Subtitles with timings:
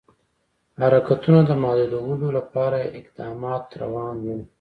[0.81, 4.37] حرکتونو د محدودولو لپاره اقدامات روان وه.